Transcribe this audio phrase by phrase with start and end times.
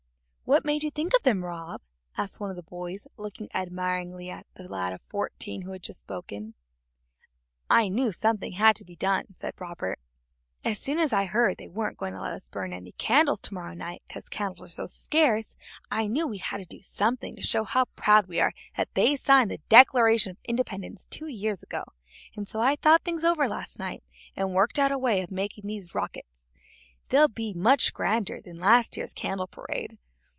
[0.43, 1.79] "What made you think of them, Rob?"
[2.17, 6.01] asked one of the boys, looking admiringly at the lad of fourteen who had just
[6.01, 6.55] spoken.
[7.69, 9.97] "I knew something had to be done," said Robert,
[10.65, 13.53] "as soon as I heard they weren't going to let us burn any candles to
[13.53, 15.55] morrow night 'cause candles are so scarce.
[15.89, 19.15] I knew we had to do something to show how proud we are that they
[19.15, 21.85] signed the Declaration of Independence two years ago,
[22.35, 24.03] and so I thought things over last night
[24.35, 26.45] and worked out a way of making these rockets.
[27.07, 29.97] They'll be much grander than last year's candle parade.